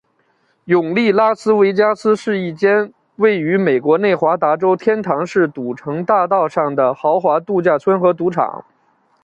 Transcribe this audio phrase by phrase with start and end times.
[0.65, 8.65] 永利拉斯维加斯是一间位于美国内华达州天堂市赌城大道上的豪华度假村和赌场。